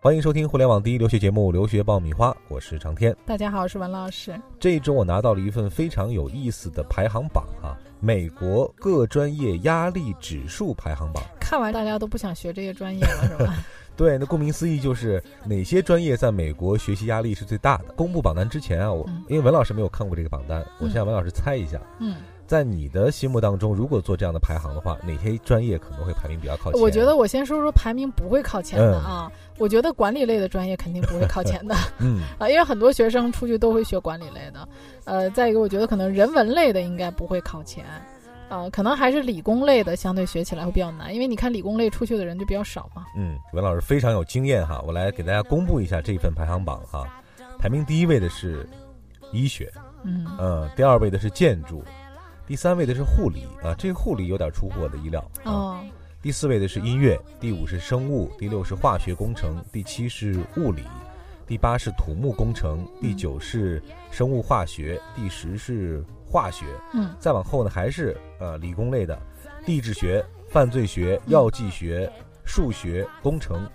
[0.00, 3.14] 欢迎收听互联网第一留学节目《留学爆米花》，我是长天。
[3.26, 4.40] 大家好，我是文老师。
[4.60, 11.24] 这一周我拿到了一份非常有意思的排行榜啊，美国各专业压力指数排行榜。
[11.40, 13.54] 看完大家都不想学这些专业了，是吧？
[13.96, 17.84] 对，那顾名思义就是哪些专业在美国学习压力是最大的。
[17.96, 21.80] 公布榜单之前啊，我因为文老师没有看过这个榜单，我先让文老师猜一下。
[21.98, 22.16] 嗯。
[22.46, 26.80] 在你的心目当中，如果做这样的排行的话，哪些专业可能会排名比较靠前？
[26.80, 29.28] 我觉得我先说说排名不会靠前的啊。
[29.58, 31.74] 我觉得管理类的专业肯定不会靠前的。
[31.98, 34.68] 嗯啊，因为很多学生出去都会学管理类的。
[35.06, 37.84] 呃，再一个，我觉得可能人文类的应该不会靠前。
[38.48, 43.04] 啊，可能还是理工类的相对学起来会比较难，因为你看理工类出去的人就比较少嘛。
[43.16, 47.06] 嗯，文老师非常有经验哈，我来给大家公布一下这份排行榜哈。
[47.58, 48.68] 排名第一位的是
[49.32, 49.72] 医学，
[50.04, 51.82] 嗯呃，第二位的是建筑。
[52.46, 55.80] 第三位的是护理啊，这个护理有点出乎我的意料哦。
[56.22, 60.82] 第四位的是音乐，第五是生物，第六是化学工程，第七是物理，
[61.46, 66.66] 第八是土木工程，第九是生物化学，第十是化学。
[66.92, 69.18] 嗯，再往后呢，还是呃理工类的，
[69.64, 72.10] 地质学、犯罪学、药剂学、
[72.44, 73.68] 数学、工程，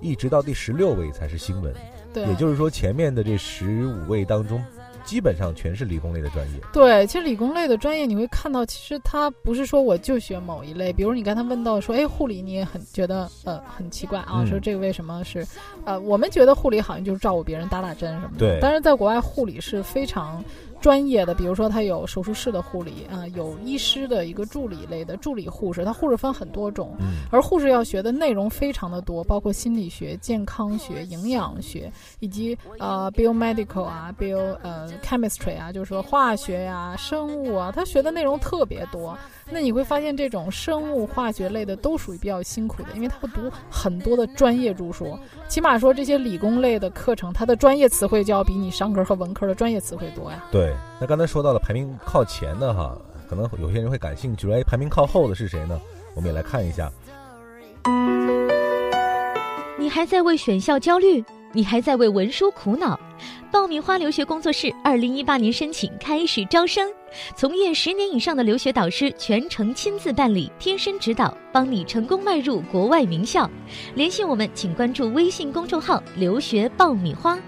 [0.00, 1.72] 一直到第十六位才是新闻。
[2.12, 4.62] 对，也就是说前面的这十五位当中。
[5.04, 6.60] 基本上全是理工类的专业。
[6.72, 10.94] 对，其实理工类的专业你会看到，其实它不是说我就学某一类。
[10.94, 15.46] 比如你刚才问到说，哎，护理你也很觉得呃很奇怪啊，说这个为什么是，
[15.84, 18.38] 呃，我们觉得护理好像就是照顾别人打打针什么的。
[18.38, 18.58] 对。
[18.62, 20.42] 但是在国外护理是非常。
[20.84, 26.94] 专业的，比如说他有手术室的护理啊，有医师的一个助理类的助理护士，他护士分很多种，
[27.30, 31.90] 而护士要学的内容非常的多，包括心理学、健康学、营养学，
[32.20, 39.16] 以及呃 biomedical 啊，bio 呃 chemistry 啊，就是说化学呀、生物啊，他学的内容特别多。
[39.50, 45.18] 那你会发现，这种生物化学类的都属于比较辛苦的，因为他会读很多的专业著书。
[45.48, 50.44] 起码说这些理工类的课程，它的专业词汇就要比你商科和文科的专业词汇多呀。
[50.50, 52.96] 对，那刚才说到了排名靠前的哈，
[53.28, 55.78] 可能有些人会感兴趣，哎，排名靠后的是谁呢？
[56.14, 56.90] 我们也来看一下。
[59.78, 61.22] 你还在为选校焦虑？
[61.56, 62.98] 你还在为文书苦恼？
[63.52, 66.92] 爆米花留学工作室二零一八年申请开始招生，
[67.36, 73.48] 从业十年以上的留学导师全程亲自办理，贴身指导，帮你成功迈入国外名校。
[73.94, 77.38] 联系我们，请关注微信公众号“留学爆米花”。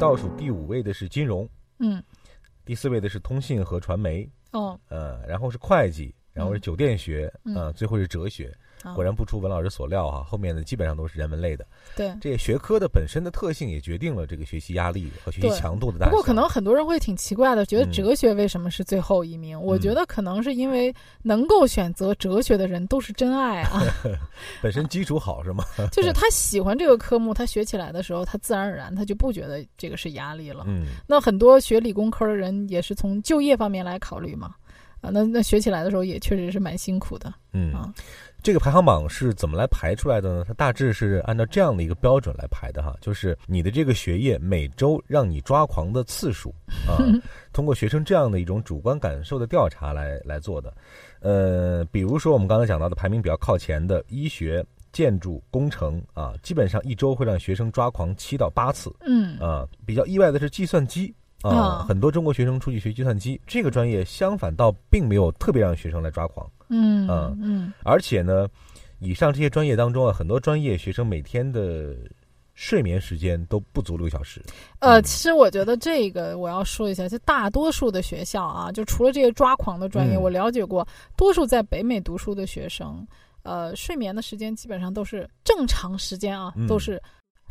[0.00, 2.02] 倒数第五位的是金融，嗯，
[2.64, 8.52] 第四位的是通信和传媒，哦，呃，然后是会计，然后是酒店学，嗯，最后是哲学。
[8.94, 11.66] 果然不出文老师所料啊，后面的基本上都是人文类的。
[11.96, 16.10] 对，这学科的本身的特性也决定了这个学习压力和学习强度的大小。
[16.10, 19.60] 不过可能很多人会挺奇怪的，觉得哲学为什么是最后一名？
[19.60, 23.82] 我觉得可能是因为能够选择哲学的人都是真爱啊，
[24.62, 25.64] 本身基础好是吗？
[25.92, 30.64] 就是他喜欢这个科目，他学起来的时候，他自然而然他就不觉得这个是压力了。
[30.66, 34.54] 嗯，那很多学理工科的人也是从就业方面来考虑嘛。
[35.00, 37.32] 啊，那那学起来的时候也确实是蛮辛苦的。
[37.54, 37.90] 嗯啊。
[38.42, 40.44] 这个排行榜是怎么来排出来的呢？
[40.46, 46.54] 它大致是按照这样的一个标准来排的哈，就是你的这个学业每周让你抓狂的次数
[46.86, 46.96] 啊，
[47.52, 50.72] 通过学生这样的一种主观感受的调查来来做的。
[51.20, 58.90] 呃，比如说我们刚才讲到的排名比较靠前的医学、建筑、工程啊，基本上一周会让学生抓狂七到八次。
[59.00, 61.14] 嗯啊，比较意外的是计算机。
[61.42, 66.46] 啊，很多中国学生出去学计算机这个专业，相反倒并没有特别让学生来抓狂。
[66.70, 68.48] 嗯嗯嗯，而且呢，
[69.00, 71.94] 以上这些专业当中啊，很多专业学生每天的
[72.54, 74.42] 睡眠时间都不足六小时。
[74.78, 80.86] 呃，其实我觉得这个我要说一下，就大多数的学校啊，就除了这些抓狂的专业，我了解过，
[81.16, 83.06] 多数在北美读书的学生，
[83.42, 87.00] 呃，睡眠的时间基本上都是正常时间啊，都是。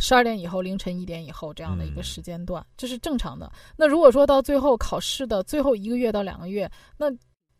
[0.02, 3.52] 十二点以后，凌晨一点以后这样的一个时间段，这是正常的。
[3.76, 7.08] 那如果说到最后考试的最后一个月到两个月，那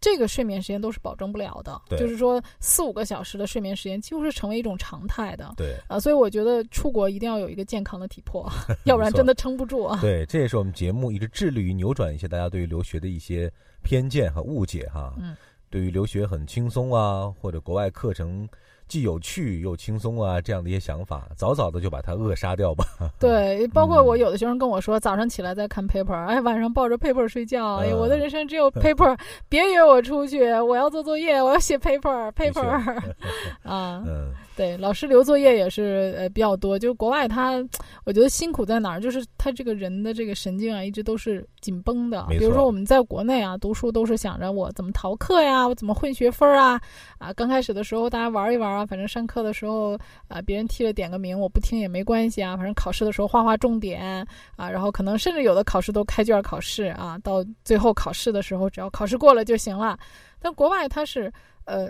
[0.02, 1.80] 这个睡眠时间都是保证不了的。
[1.98, 5.54] 就是说四五个小时的睡眠时间几乎是成为一种常态的。
[5.58, 8.50] 对啊，所以我觉得出国一定要有一个健康的体魄，
[8.86, 10.00] 要不然真的撑不住啊。
[10.02, 13.52] 对，这也是我们节目一直致力于扭转一些大家对于留学的一些
[13.84, 15.14] 偏见和误解哈。
[15.20, 15.36] 嗯，
[15.70, 18.48] 对于留学很轻松啊，或者国外课程。
[18.90, 22.84] 既有趣又轻松啊，这样的一些想法，早早的就把它扼杀掉吧。
[23.20, 27.76] 对，包括我有的学生跟我说，早上起来在看 paper，哎，晚上抱着 paper 睡觉。
[27.76, 32.60] 哎，我的人生只有 paper，别约我出去，我要做作业，我要写 paper，paper。
[33.64, 36.78] 啊，嗯，对，老师留作业也是呃比较多。
[36.78, 37.66] 就国外他，
[38.04, 42.26] 我觉得辛苦在哪儿，就是他这个人的这个神经啊，一直都是紧绷的。
[42.28, 46.78] 比如说我们在国内啊，读书都是想着我怎么逃课呀，我怎么混学分啊。
[47.20, 49.98] 啊，刚开始的时候大家玩一玩啊，反正上课的时候
[50.28, 52.58] 啊，别人替了点个名，我不听也没关系啊。
[52.58, 54.28] 反正考试的时候画画重点
[54.58, 59.98] 啊，然后可能甚至有的考试都开卷考试啊，到最后考试的时候只要考试过了就行了。
[60.38, 61.32] 但国外他是
[61.64, 61.88] 呃。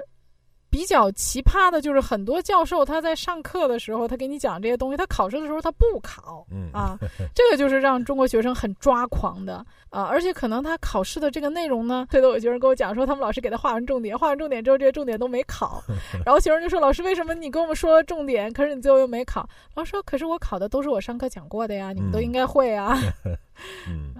[0.69, 6.97] 比较奇葩的就是很多教授他在上课的时候，他给你讲这些东西，他考试的时候他不考，嗯啊，
[7.33, 15.83] 这个就是让中国学生很抓狂的啊，而且可能他考试的这个内容呢，对的，有学生跟我讲说，他们老师给他画完重点，画完重点之后这些重点都没考，
[16.25, 19.49] 然后学生就说，老师为什么你跟我们说重点，可是你最后又没考？
[19.73, 22.95] 老师说，可是我考的都是我上课讲过的呀，你们都应该会啊。
[23.89, 24.13] 嗯，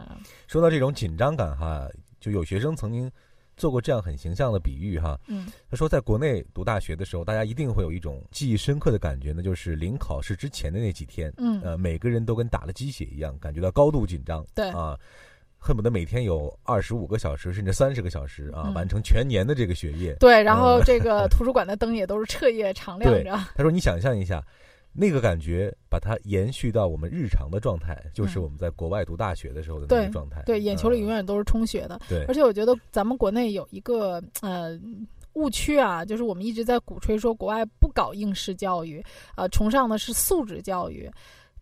[0.48, 1.88] 说到这种紧张感哈，
[2.20, 3.10] 就有学生曾经。
[3.60, 14.70] 做过这样很形象的比喻哈，嗯，他说在国内读大学的时候，大家一定会有一种记忆深刻的感觉呢，就是临考试之前的那几天，嗯，呃，每个人都跟打了鸡血一样，感觉到高度紧张，对。
[14.70, 14.98] 啊，
[15.58, 23.32] 恨不得每天有二十五个小时甚至三十个小时啊，完成全年的这个学业，对，然后这个图书馆的灯也都是彻夜 长亮着。
[23.56, 24.42] 他说：“你想象一下。”
[24.92, 30.42] 那个感觉，把它延续到我们日常的状态，就是我们在国外读大学的时候的那个状态。
[30.46, 32.00] 对，眼球里永远都是充血的。
[32.10, 34.78] 对，而且我觉得咱们国内有一个呃
[35.34, 39.02] 误区啊，就是我们一直在鼓吹说国外不搞应试教育，
[39.36, 41.10] 呃，崇尚的是素质教育。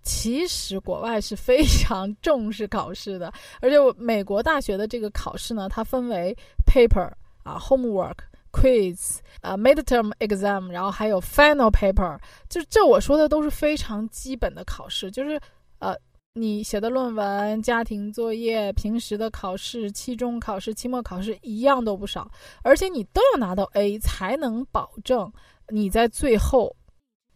[0.04, 6.34] 其实国外是非常重视考试的，而且美国大学的这个考试呢，它分为
[6.66, 7.12] paper
[7.44, 8.16] 啊，homework。
[8.60, 12.18] Quiz 啊，midterm exam，然后还有 final paper，
[12.50, 15.40] 就这我说的都是非常基本的考试，就是
[15.80, 15.96] 呃，
[16.34, 22.30] 你写的论文、家庭作业、平时的考试、期中考试、期末考试一样都不少，
[22.64, 25.32] 而且你都要拿到 A 才能保证
[25.70, 26.76] 你在最后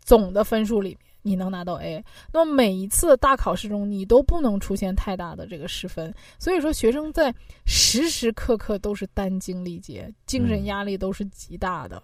[0.03, 1.10] 总的分数里面。
[1.23, 2.03] 你能拿到 A，
[2.33, 6.13] 那么每一次大考试中，你都不能出现太大的这个失分。
[6.39, 7.33] 所以说，学生在
[7.65, 12.01] 时时刻刻都是殚精力竭，精神压力都是极大的。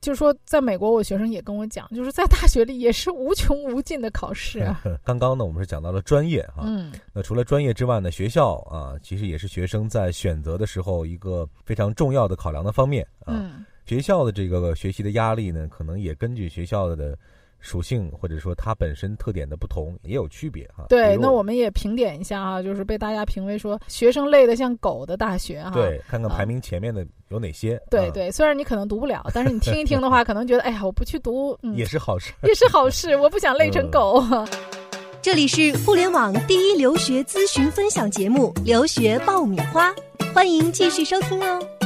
[0.00, 4.66] 就是说，在美国，我学生也跟我讲，就是在大学里也是无穷无尽的考试。
[5.04, 13.62] 刚刚呢，我们是讲到了专业哈，嗯，那除了专业之外呢，学校啊，其实也是学生在选择的时候一个非常重要的考量的方面啊。
[13.84, 17.18] 学校的这个学习的压力呢，可能也根据学校的。
[17.60, 20.86] 属性或者说它本身特点的不同也有区别哈。
[20.88, 25.70] 对，那我们也评点一下啊，就是被大家评为说学生累得像狗的大学哈。
[25.70, 27.80] 对，看看排名前面的有哪些。
[27.90, 34.22] 对对，虽然你可能读不了，但是你听一听的话， 可能觉得哎呀，我不去读也是好事，也是好事，我不想累成狗。
[35.22, 39.90] 这里是互联网第一留学咨询分享节目《留学爆米花》，
[40.32, 41.79] 欢迎继续收听哦。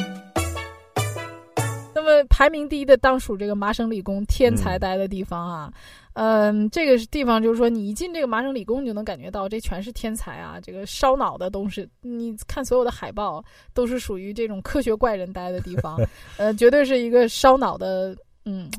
[2.04, 5.72] 那么排名第一的当属这个麻省理工天才待的地方啊，
[6.12, 11.88] 嗯，这个地方就是说你一进这个麻省理工，你就能感觉到这全是天才啊，这个烧脑的东西。
[12.02, 13.42] 你看所有的海报
[13.72, 15.98] 都是属于这种科学怪人待的地方，
[16.36, 18.14] 呃，绝对是一个烧脑的，
[18.44, 18.70] 嗯，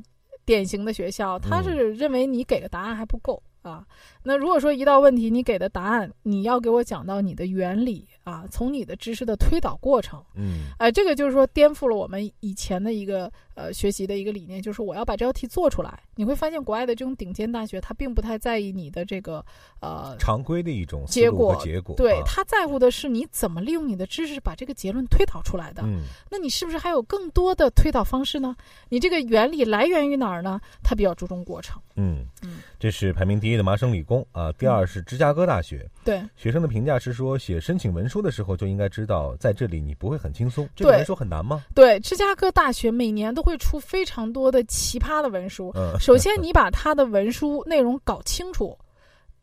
[0.45, 1.39] 典型的学校。
[1.39, 3.85] 他是认为你给的答案还不够啊。
[4.23, 8.07] 那如果说一道问题你给的答案，你要给我讲到你的原理。
[8.25, 15.99] 啊，从你的知识的推导过程，嗯，哎，这个就是说颠覆了我们以前的一个呃学习的一个理念，就是我要把这道题做出来。
[16.15, 19.45] 你会发现，国外的这种顶尖大学，他并不太在意你的这个
[19.79, 25.83] 呃常规的一种结果结果，对他在乎的是你怎么利用你的知识把这个结论推导出来的。
[25.85, 26.01] 嗯，
[26.31, 28.55] 那你是不是还有更多的推导方式呢？
[28.89, 30.59] 你这个原理来源于哪儿呢？
[30.81, 31.79] 他比较注重过程。
[31.97, 35.89] 嗯嗯，这是排名第一的麻省理工啊，第二是芝加哥大学。
[36.03, 38.21] 对，学生的评价是说写申请文书。
[38.21, 40.69] 的时候就应该知道，在这里你不会很轻松。
[40.75, 41.63] 这个文书很难吗？
[41.73, 45.71] 对，芝加哥大学每年都会出非常多的奇葩的文书。
[45.73, 48.77] 嗯，首先 你把它的文书内容搞清楚，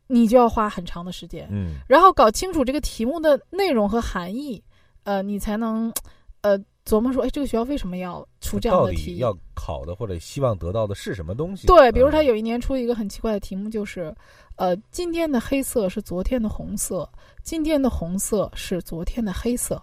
[0.07, 1.49] 你就要花很长的时间。
[1.51, 4.63] 嗯，然后搞清楚这个题目的内容和含义，
[5.03, 5.93] 呃，你才能
[6.43, 9.17] 呃琢磨说，哎，这个学校为什么要出这样的题？
[9.19, 11.67] 要考的或者希望得到的是什么东西？
[11.67, 14.15] 对，比如他有一年出一个很奇怪的题目，就是。
[14.57, 17.11] 呃，今天的黑色是昨天的红色，
[17.43, 19.83] 今天的红色是昨天的黑色，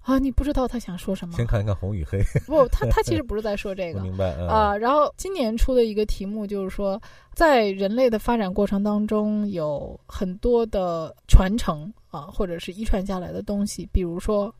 [0.00, 1.34] 啊，你不知道他想说什么？
[1.34, 2.22] 先看一看红与黑。
[2.46, 4.02] 不，他他其实不是在说这 个。
[4.02, 4.76] 明白啊。
[4.76, 7.00] 然后今年出的一个题目就是说，
[7.32, 14.54] 在人类的发展过程当中，有很多的传承啊，或者是遗传下来的东西，比如说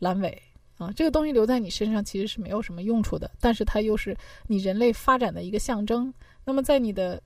[0.00, 0.42] 阑尾
[0.78, 4.16] 啊，这个东西留在你身上其实是没有什么用处的，但是它又是
[4.46, 6.12] 你人类发展的一个象征。
[6.44, 7.20] 那么在你的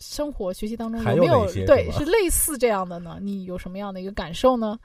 [0.00, 3.18] 生活学习当中有没有对是类似这样的呢？
[3.20, 4.78] 你有什么样的一个感受呢？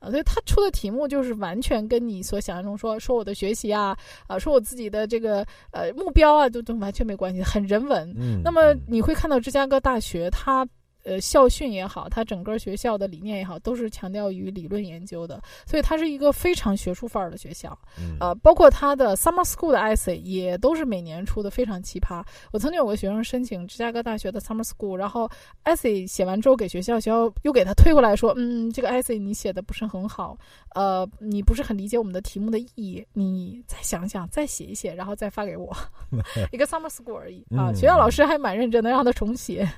[0.00, 8.14] 啊，所以他出的题目就是完全跟你所想象中说说我的学习啊啊，说我自己的这个呃目标啊，都都完全没关系，很人文。
[8.18, 10.66] 嗯，那么你会看到芝加哥大学它。
[11.04, 17.76] 呃，校训也好，它整个学校的理念也好，都是强调于理论研究的，所以它是一个非常学术范儿的学校。
[18.18, 22.22] 呃，包括它的 summer school 的 essay 也都是每年出的，非常奇葩。
[22.52, 25.30] 我曾经有个学生申请芝加哥大学的 summer school，然后
[25.64, 30.36] essay 写完之后给学校，学校又给他推过来说，嗯，这个 essay 你写的不是很好，
[30.74, 35.74] 呃，你不是很理解我们的题目的意义，你再想想，再写一写，然后再发给我。
[36.52, 39.68] 一个 summer school 而已啊，学校老师还蛮认真的，让他重写。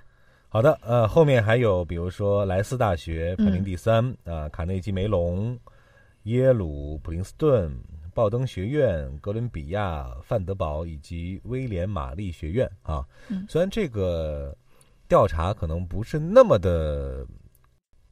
[0.52, 5.58] 好的，呃，后面还有比如说莱斯大学排名第三啊，卡内基梅隆、
[6.24, 7.74] 耶鲁、普林斯顿、
[8.12, 13.02] 鲍登学院、哥伦比亚、范德堡以及威廉玛丽学院啊。
[13.48, 14.54] 虽然这个
[15.08, 17.26] 调查可能不是那么的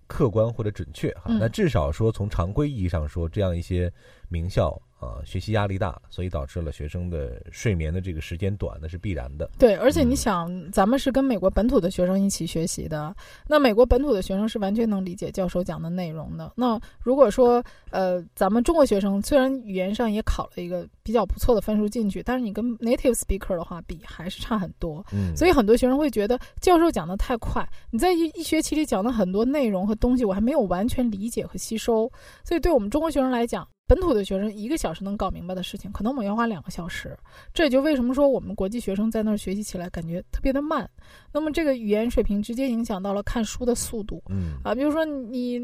[0.06, 3.92] 客观或者准确哈，那至少说从常规意义上说，这样一些
[4.30, 4.80] 名校。
[5.00, 9.50] 啊，学习压力大，所以导致了学生的睡眠的这个时间短，那是必然的。
[9.59, 13.14] 对，而且你想，咱们是跟美国本土的学生一起学习的，
[13.49, 16.52] 那美国本土的学生是完全能理解教授讲的内容的。
[16.54, 25.02] 那如果说，呃，咱们中国学生虽然语言上也考了一个比较不错的分数进去，但是你跟 native speaker 的话比，还是差很多。
[25.12, 32.11] 嗯，所以很多学生会觉得教授讲的太快，你在一一学期里讲的很多内容和东西，我还没有完全理解和吸收。
[32.45, 37.18] 所以对我们中国学生来讲，本土的学生一个小时能搞明白的事情，可能我们要花两个小时。
[37.52, 40.88] 这也就为什么说我们国际学生在那儿学习起来感觉特别的慢。
[41.32, 44.23] 那么这个语言水平直接影响到了看书的速度。
[44.28, 45.61] 嗯啊，比如说你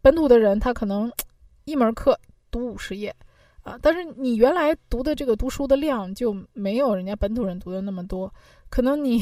[0.00, 1.10] 本土的人，他可能
[1.64, 2.16] 一门课
[2.48, 3.12] 读五十页
[3.64, 8.32] 啊，但是你原来读的这个读书的量就没有人家本土人读的那么多。
[8.70, 9.20] 可能你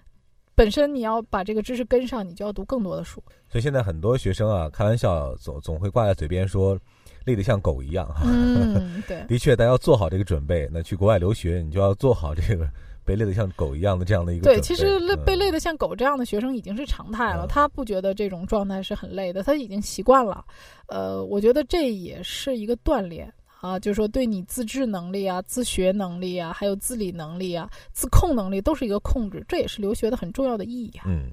[0.56, 3.22] 本身你要把这个知识跟上，你就要读更多的书。
[3.46, 6.78] 所以现在很多学生啊，开玩笑总总会挂在嘴边说。
[7.24, 10.68] 累得像狗一样哈，嗯，对， 的确，大家要做好这个准备。
[10.72, 12.68] 那去国外留学，你就要做好这个
[13.04, 14.44] 被累得像狗一样的这样的一个。
[14.44, 20.44] 对，其实累被累得像狗这样的学生已经是常态了，他不觉得这种状态是很累的，他已经习惯了。
[20.86, 31.04] 呃，我觉得这也是一个锻炼啊，就是说对你自制能力啊、自学能力啊、还有自理能力啊、自控能力都是一个控制，这也是留学的很重要的意义啊。
[31.06, 31.30] 嗯。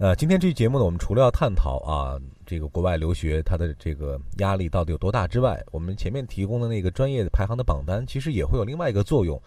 [0.00, 9.38] 呃，今天这期节目呢，我们除了要探讨啊，这个国外留学它的这个压力到底有多大之外，我们前面提供的那个专业排行的榜单，其实也会有另外一个作用，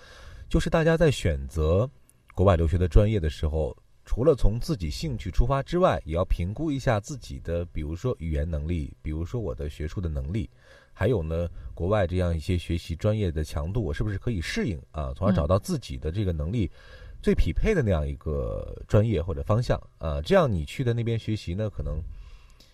[0.48, 1.89] 就是大家在选择
[2.36, 10.48] 国外留学的专业的时候，除了从自己兴趣出发之外，也要评估一下自己的，比如说语言能力，比如说我的学术的能力，
[10.93, 16.69] 还有呢，国外这样一些学习专业的强度，我是不是可以适应啊，从而找到自己的这个能力。
[17.24, 22.00] 最匹配的那样一个专业或者方向啊，这样你去的那边学习呢，可能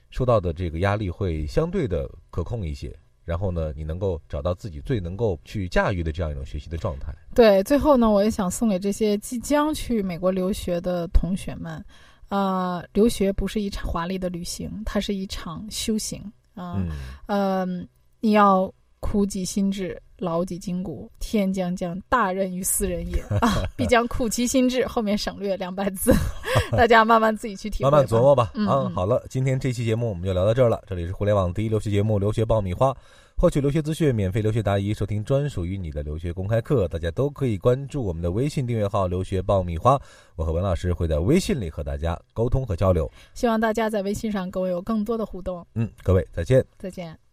[0.10, 2.94] 受到的这个压力会相对的可控一些。
[3.25, 7.13] 然后呢，你能够找到自己最能够去驾驭的这样一种学习的状态。
[7.36, 11.86] 对，最后呢，我也想送给这些即将去美国留学的同学们，
[12.29, 16.20] 呃，留学不是一场华丽的旅行，它是一场修行
[16.56, 16.84] 啊。
[17.27, 17.88] 嗯，
[18.20, 20.01] 你要苦己心志。
[20.19, 23.63] 牢记筋骨，天将降大任于斯人也啊！
[23.75, 24.85] 必将苦其心志。
[24.88, 26.13] 后面省略两百字，
[26.71, 28.51] 大家慢慢自己去体会，慢慢琢磨吧。
[28.53, 30.81] 嗯，好了，今天这期节目我们就聊到这儿了。
[30.88, 32.91] 这里是互联网第一留学节目《留学爆米花》，
[33.35, 39.99] 获取留学资讯、免费留学答疑、收听专属于你的留学公开课，大家都可以关注我们的微信订阅号“留学爆米花”。
[40.35, 43.11] 我和文老师会在微信里和大家沟通和交流。
[43.33, 45.65] 希望大家在微信上跟我有更多的互动。
[45.75, 47.19] 嗯，各位再见，再见。